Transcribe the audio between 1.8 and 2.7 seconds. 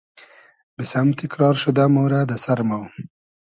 مۉرۂ دۂ سئر